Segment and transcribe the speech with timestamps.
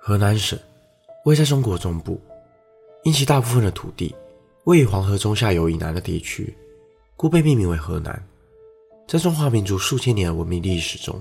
[0.00, 0.58] 河南省
[1.24, 2.20] 位在中国中部，
[3.04, 4.14] 因其大部分的土地
[4.64, 6.54] 位于黄河中下游以南的地区，
[7.16, 8.22] 故被命名为河南。
[9.06, 11.20] 在中华民族数千年的文明历史中，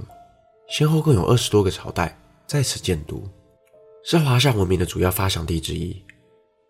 [0.69, 3.21] 先后共有二十多个朝代在此建都，
[4.05, 6.01] 是华夏文明的主要发祥地之一。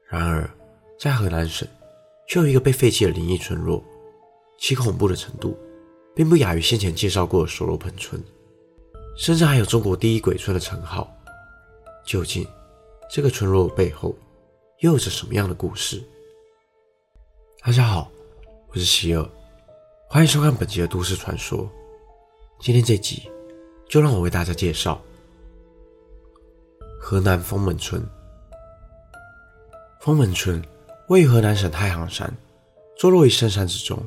[0.10, 0.50] 然而，
[1.00, 1.68] 在河南省，
[2.28, 3.84] 却有一个被废弃的灵异村落，
[4.60, 5.58] 其恐怖的程度，
[6.16, 8.20] 并不亚于先前介绍过的索罗盆村，
[9.18, 11.12] 甚至还有中国第一鬼村的称号。
[12.06, 12.46] 究竟
[13.10, 14.14] 这个村落背后
[14.80, 16.04] 又有着什么样的故事？
[17.62, 18.12] 大家好，
[18.68, 19.26] 我是希尔，
[20.10, 21.70] 欢迎收看本集的都市传说。
[22.60, 23.24] 今天这集
[23.88, 25.02] 就让我为大家介绍
[27.00, 28.06] 河南封门村。
[30.02, 30.62] 封门村
[31.08, 32.36] 位于河南省太行山，
[32.98, 33.98] 坐落于深山之中，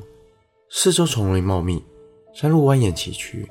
[0.69, 1.83] 四周丛林茂密，
[2.31, 3.47] 山路蜿蜒崎岖，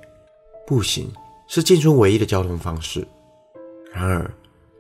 [0.65, 1.12] 步行
[1.48, 3.04] 是进村唯一的交通方式。
[3.92, 4.30] 然而，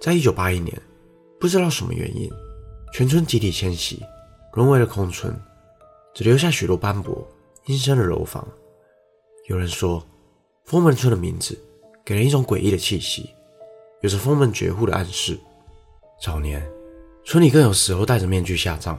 [0.00, 0.80] 在一九八一年，
[1.40, 2.30] 不知道什么原因，
[2.92, 4.02] 全村集体迁徙，
[4.52, 5.34] 沦为了空村，
[6.14, 7.26] 只留下许多斑驳、
[7.66, 8.46] 阴森的楼房。
[9.48, 10.04] 有人说，
[10.64, 11.58] 封门村的名字
[12.04, 13.30] 给人一种诡异的气息，
[14.02, 15.38] 有着封门绝户的暗示。
[16.20, 16.66] 早年，
[17.24, 18.98] 村里更有死后戴着面具下葬，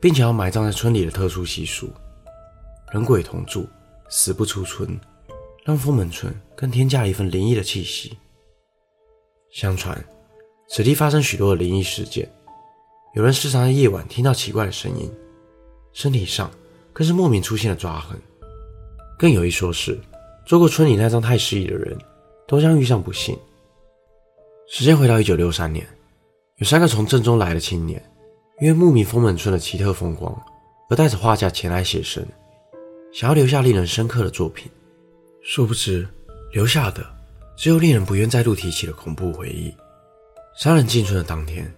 [0.00, 1.90] 并且要埋葬在村里的特殊习俗，
[2.92, 3.68] 人鬼同住，
[4.08, 4.98] 死不出村，
[5.64, 8.16] 让封门村更添加了一份灵异的气息。
[9.54, 9.96] 相传，
[10.68, 12.28] 此地发生许多的灵异事件，
[13.14, 15.08] 有人时常在夜晚听到奇怪的声音，
[15.92, 16.50] 身体上
[16.92, 18.20] 更是莫名出现了抓痕。
[19.16, 19.96] 更有一说是，
[20.44, 21.96] 做过村里那张太师椅的人，
[22.48, 23.38] 都将遇上不幸。
[24.66, 25.86] 时间回到一九六三年，
[26.56, 28.02] 有三个从镇中来的青年，
[28.60, 30.36] 因为慕名风门村的奇特风光，
[30.90, 32.26] 而带着画架前来写生，
[33.12, 34.68] 想要留下令人深刻的作品。
[35.42, 36.08] 殊不知，
[36.52, 37.13] 留下的。
[37.56, 39.74] 只有令人不愿再度提起的恐怖回忆。
[40.56, 41.72] 三人进村的当天，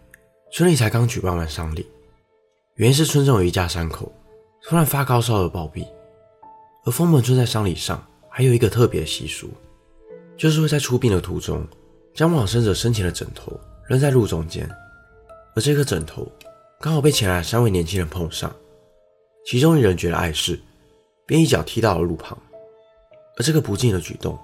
[0.53, 1.87] 村里才刚举办完丧礼，
[2.75, 4.13] 原是村中有一家三口
[4.63, 5.87] 突然发高烧而暴毙。
[6.85, 9.51] 而封门村在丧礼上还有一个特别的习俗，
[10.37, 11.67] 就是会在出殡的途中
[12.15, 14.69] 将往生者生前的枕头扔在路中间，
[15.55, 16.31] 而这个枕头
[16.81, 18.55] 刚好被前来的三位年轻人碰上，
[19.45, 20.61] 其中一人觉得碍事，
[21.27, 22.39] 便一脚踢到了路旁，
[23.39, 24.39] 而这个不敬的举动。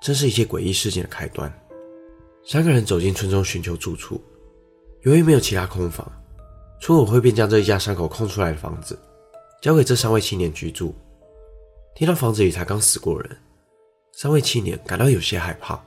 [0.00, 1.52] 正是一切诡异事件的开端。
[2.44, 4.20] 三个人走进村中寻求住处，
[5.02, 6.10] 由于没有其他空房，
[6.80, 8.98] 村委会便将这一家三口空出来的房子
[9.60, 10.94] 交给这三位青年居住。
[11.94, 13.36] 听到房子里才刚死过人，
[14.12, 15.78] 三位青年感到有些害怕，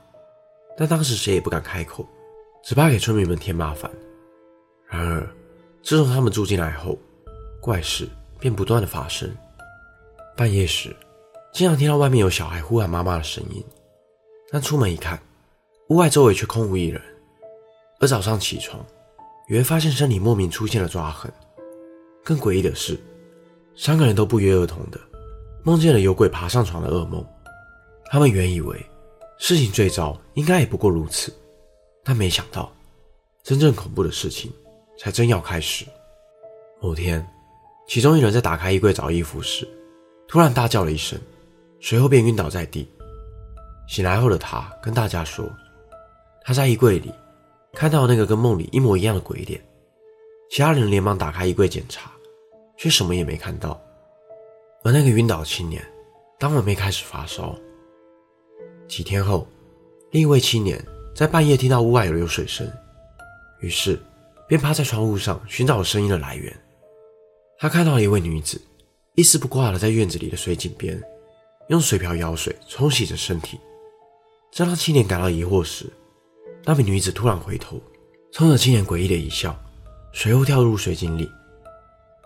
[0.76, 2.06] 但当时谁也不敢开口，
[2.62, 3.90] 只怕给村民们添麻烦。
[4.86, 5.26] 然而，
[5.82, 6.98] 自从他们住进来后，
[7.60, 8.06] 怪事
[8.38, 9.28] 便不断的发生。
[10.36, 10.94] 半夜时，
[11.52, 13.64] 经常听到外面有小孩呼喊妈妈的声音。
[14.52, 15.18] 但出门一看，
[15.88, 17.00] 屋外周围却空无一人。
[18.00, 18.84] 而早上起床，
[19.48, 21.32] 也会发现身体莫名出现了抓痕。
[22.22, 23.00] 更诡异的是，
[23.74, 25.00] 三个人都不约而同的
[25.64, 27.24] 梦见了有鬼爬上床的噩梦。
[28.06, 28.78] 他们原以为
[29.38, 31.32] 事情最糟应该也不过如此，
[32.04, 32.70] 但没想到，
[33.42, 34.52] 真正恐怖的事情
[34.98, 35.86] 才真要开始。
[36.78, 37.26] 某天，
[37.88, 39.66] 其中一人在打开衣柜找衣服时，
[40.28, 41.18] 突然大叫了一声，
[41.80, 42.86] 随后便晕倒在地。
[43.92, 45.46] 醒来后的他跟大家说，
[46.40, 47.12] 他在衣柜里
[47.74, 49.62] 看到那个跟梦里一模一样的鬼脸。
[50.48, 52.10] 其他人连忙打开衣柜检查，
[52.78, 53.78] 却什么也没看到。
[54.82, 55.86] 而那个晕倒青年
[56.38, 57.54] 当晚没开始发烧。
[58.88, 59.46] 几天后，
[60.10, 60.82] 另一位青年
[61.14, 62.66] 在半夜听到屋外有流水声，
[63.60, 64.00] 于是
[64.48, 66.50] 便趴在窗户上寻找声音的来源。
[67.58, 68.58] 他看到了一位女子
[69.16, 70.98] 一丝不挂的在院子里的水井边，
[71.68, 73.60] 用水瓢舀水冲洗着身体。
[74.52, 75.90] 正当青年感到疑惑时，
[76.62, 77.80] 那名女子突然回头，
[78.30, 79.58] 冲着青年诡异的一笑，
[80.12, 81.26] 随后跳入水井里。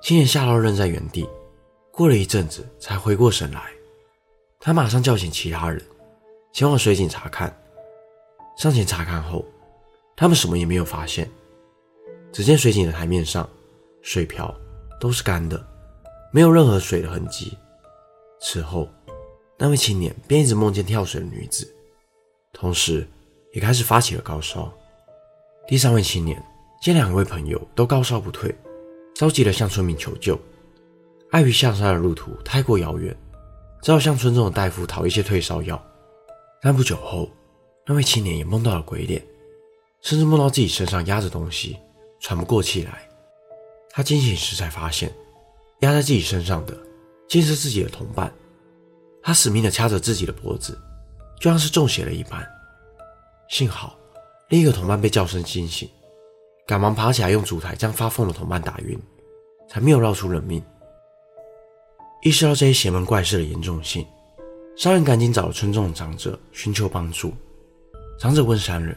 [0.02, 1.24] 青年吓到愣在原地，
[1.92, 3.70] 过了一阵子才回过神来。
[4.58, 5.80] 他马上叫醒其他人，
[6.52, 7.56] 前往水井查看。
[8.58, 9.44] 上前查看后，
[10.16, 11.30] 他们什么也没有发现。
[12.32, 13.48] 只见水井的台面上，
[14.02, 14.52] 水瓢
[14.98, 15.64] 都是干的，
[16.32, 17.56] 没有任何水的痕迹。
[18.40, 18.88] 此后，
[19.56, 21.72] 那位青年便一直梦见跳水的女子。
[22.58, 23.06] 同时，
[23.52, 24.72] 也开始发起了高烧。
[25.68, 26.42] 第三位青年
[26.80, 28.52] 见两位朋友都高烧不退，
[29.14, 30.40] 着急地向村民求救。
[31.32, 33.14] 碍于下山的路途太过遥远，
[33.82, 35.80] 只好向村中的大夫讨一些退烧药。
[36.62, 37.28] 但不久后，
[37.84, 39.22] 那位青年也梦到了鬼脸，
[40.00, 41.76] 甚至梦到自己身上压着东西，
[42.20, 43.06] 喘不过气来。
[43.90, 45.12] 他惊醒时才发现，
[45.80, 46.74] 压在自己身上的
[47.28, 48.32] 竟是自己的同伴。
[49.22, 50.78] 他死命地掐着自己的脖子。
[51.38, 52.46] 就像是中邪了一般，
[53.48, 53.96] 幸好
[54.48, 55.88] 另一个同伴被叫声惊醒，
[56.66, 58.98] 赶忙爬起来用烛台将发疯的同伴打晕，
[59.68, 60.62] 才没有闹出人命。
[62.22, 64.04] 意识到这些邪门怪事的严重性，
[64.76, 67.32] 商人赶紧找了村中的长者寻求帮助。
[68.18, 68.96] 长者问商人：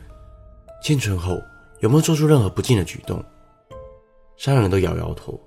[0.81, 1.38] 进村后
[1.81, 3.24] 有没有做出任何不敬的举动？
[4.38, 5.38] 商人都摇摇头，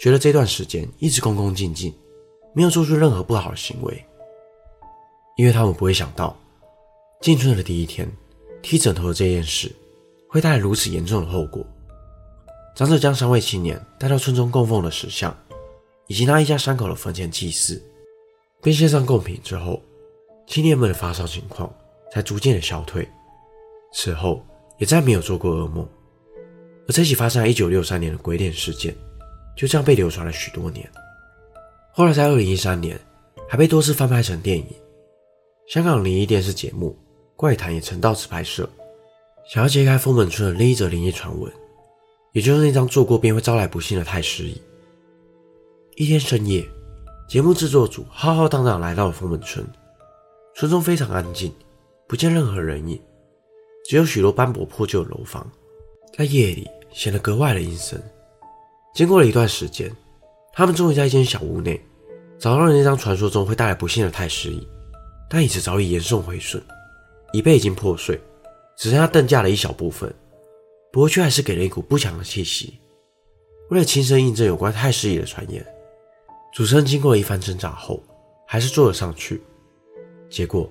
[0.00, 1.94] 觉得这段时间一直恭恭敬敬，
[2.54, 4.04] 没有做出任何不好的行为。
[5.36, 6.36] 因为他们不会想到，
[7.20, 8.10] 进村的第一天
[8.60, 9.74] 踢枕头的这件事，
[10.28, 11.64] 会带来如此严重的后果。
[12.74, 15.36] 长者将三位青年带到村中供奉的石像，
[16.06, 17.82] 以及那一家三口的坟前祭祀，
[18.62, 19.82] 并献上贡品之后，
[20.46, 21.72] 青年们的发烧情况
[22.10, 23.06] 才逐渐的消退。
[23.92, 24.44] 此后
[24.78, 25.86] 也再没有做过噩梦。
[26.88, 28.96] 而这起发生在1963年的鬼脸事件，
[29.56, 30.90] 就这样被流传了许多年。
[31.92, 32.98] 后来在2013年，
[33.48, 34.66] 还被多次翻拍成电影。
[35.68, 36.96] 香港灵异电视节目
[37.36, 38.68] 《怪谈》也曾到此拍摄，
[39.48, 41.50] 想要揭开封门村的另一则灵异传闻，
[42.32, 44.60] 也就是那张坐过便会招来不幸的太师椅。
[45.96, 46.66] 一天深夜，
[47.28, 49.64] 节目制作组浩浩荡荡来到了封门村，
[50.54, 51.52] 村中非常安静，
[52.08, 53.00] 不见任何人影，
[53.88, 55.48] 只有许多斑驳破旧的楼房。
[56.14, 58.02] 在夜里显得格外的阴森。
[58.94, 59.90] 经过了一段时间，
[60.52, 61.80] 他们终于在一间小屋内
[62.38, 64.68] 找到了那张传说中会带来不幸的太师椅，
[65.34, 66.62] 但椅子早已严重毁损，
[67.32, 68.20] 椅背已经破碎，
[68.76, 70.14] 只剩下凳架的一小部分。
[70.92, 72.78] 不过却还是给了一股不祥的气息。
[73.70, 75.64] 为了亲身印证有关太师椅的传言，
[76.52, 78.02] 主持人经过一番挣扎后，
[78.46, 79.42] 还是坐了上去。
[80.28, 80.70] 结果，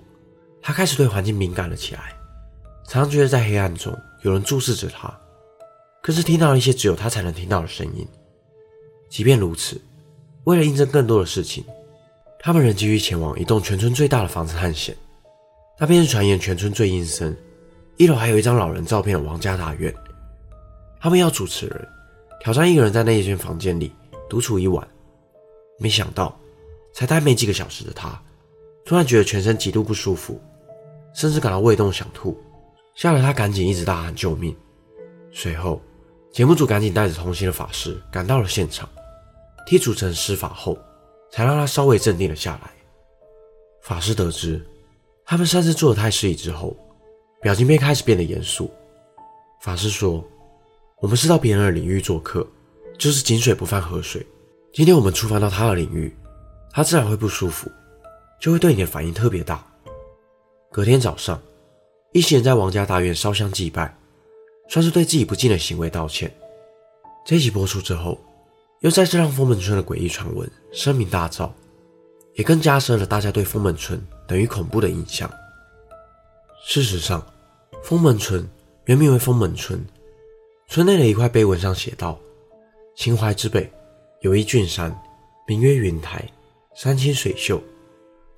[0.62, 2.14] 他开始对环境敏感了起来，
[2.88, 3.92] 常常觉得在黑暗中
[4.22, 5.12] 有人注视着他。
[6.04, 8.08] 可是听到了一些只有他才能听到的声音。
[9.10, 9.82] 即便如此，
[10.44, 11.66] 为了印证更多的事情，
[12.44, 14.96] 他们仍继续前往一栋全村最大的房子探险。
[15.78, 17.38] 那便是传言全村最阴森、
[17.98, 19.94] 一楼还有一张老人照片的王家大院。
[21.00, 21.88] 他们要主持人
[22.40, 23.94] 挑战一个人在那一间房间里
[24.28, 24.88] 独处一晚。
[25.78, 26.36] 没想到，
[26.94, 28.20] 才待没几个小时的他，
[28.86, 30.42] 突然觉得全身极度不舒服，
[31.14, 32.36] 甚至感到胃痛想吐，
[32.96, 34.56] 吓得他赶紧一直大喊救命。
[35.32, 35.80] 随后。
[36.32, 38.88] 节目组赶紧带着同行的法师赶到了现场，
[39.68, 40.78] 替主持人施法后，
[41.32, 42.72] 才让他稍微镇定了下来。
[43.82, 44.62] 法师得知
[45.26, 46.76] 他们擅自做了太师椅之后，
[47.42, 48.70] 表情便开始变得严肃。
[49.62, 50.24] 法师说
[51.02, 52.46] ：“我们是到别人的领域做客，
[52.98, 54.26] 就是井水不犯河水。
[54.74, 56.16] 今天我们触犯到他的领域，
[56.72, 57.72] 他自然会不舒服，
[58.40, 59.66] 就会对你的反应特别大。”
[60.72, 61.42] 隔天早上，
[62.14, 63.98] 一行人在王家大院烧香祭拜。
[64.70, 66.34] 算是对自己不敬的行为道歉。
[67.26, 68.18] 这一集播出之后，
[68.82, 71.52] 又再次让封门村的诡异传闻声名大噪，
[72.34, 75.30] 也更加深了大家对封门村等于恐怖的印象。
[76.66, 77.24] 事实上，
[77.84, 78.48] 封门村
[78.86, 79.80] 原名为封门村，
[80.68, 82.20] 村内的一块碑文上写道
[82.98, 83.72] ：“秦淮之北
[84.22, 84.92] 有一峻山，
[85.46, 86.28] 名曰云台，
[86.74, 87.62] 山清水秀，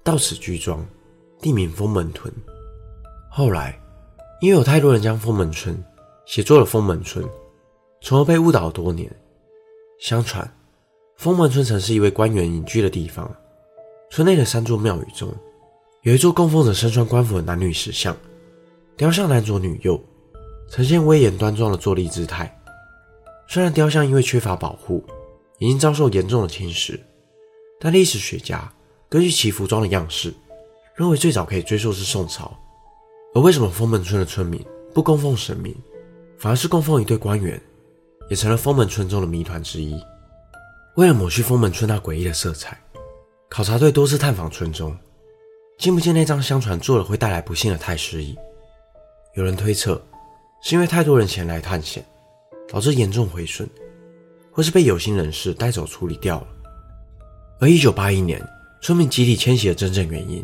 [0.04, 0.86] 到此居庄，
[1.40, 2.34] 地名封门屯。”
[3.32, 3.80] 后来，
[4.42, 5.82] 因为有太多人将封门村
[6.26, 7.26] 写作了封门村，
[8.02, 9.10] 从而被误导多年。
[10.04, 10.46] 相传，
[11.16, 13.34] 封门村曾是一位官员隐居的地方。
[14.12, 15.34] 村内的三座庙宇中，
[16.02, 18.14] 有一座供奉着身穿官服的男女石像，
[18.98, 19.98] 雕像男左女右，
[20.70, 22.54] 呈现威严端庄的坐立姿态。
[23.48, 25.02] 虽然雕像因为缺乏保护，
[25.58, 27.00] 已经遭受严重的侵蚀，
[27.80, 28.70] 但历史学家
[29.08, 30.34] 根据其服装的样式，
[30.98, 32.52] 认为最早可以追溯至宋朝。
[33.34, 34.62] 而为什么封门村的村民
[34.94, 35.74] 不供奉神明？
[36.38, 37.58] 反而是供奉一对官员，
[38.34, 39.96] 也成了封门村中的谜团之一。
[40.96, 42.76] 为了抹去封门村那诡异的色彩，
[43.48, 44.98] 考察队多次探访村中，
[45.78, 48.36] 竟不见那张相传做了会带来不幸的太师椅。
[49.36, 50.04] 有人推测，
[50.64, 52.04] 是因为太多人前来探险，
[52.68, 53.70] 导致严重毁损，
[54.52, 56.48] 或是被有心人士带走处理掉了。
[57.60, 58.50] 而1981年
[58.82, 60.44] 村民集体迁徙的真正原因，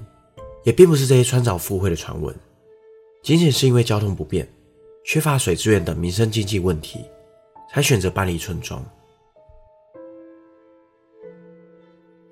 [0.63, 2.36] 也并不是这些穿凿附会的传闻，
[3.24, 4.48] 仅仅是因为交通不便。
[5.05, 7.03] 缺乏水资源等民生经济问题，
[7.72, 8.84] 才选择搬离村庄。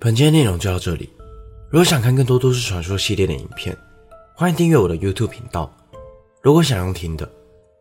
[0.00, 1.10] 本期的内容就到这里。
[1.70, 3.76] 如果想看更多都市传说系列的影片，
[4.34, 5.70] 欢迎订阅我的 YouTube 频道。
[6.40, 7.30] 如果想用听的，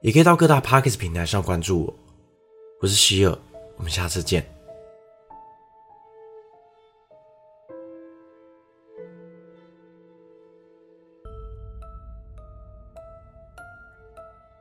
[0.02, 1.94] 也可以到各大 Podcast 平台上关注我。
[2.82, 3.38] 我是希尔，
[3.78, 4.57] 我们下次见。